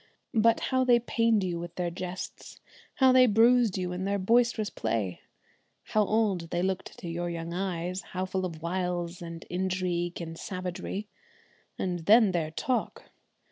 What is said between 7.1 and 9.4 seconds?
young eyes; how full of wiles